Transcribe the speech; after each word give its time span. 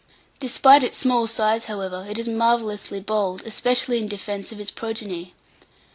Despite 0.39 0.83
its 0.83 0.97
small 0.97 1.27
size, 1.27 1.65
however, 1.65 2.07
it 2.09 2.17
is 2.17 2.27
marvellously 2.27 2.99
bold, 2.99 3.43
especially 3.45 3.99
in 3.99 4.07
defence 4.07 4.51
of 4.51 4.59
its 4.59 4.71
progeny. 4.71 5.35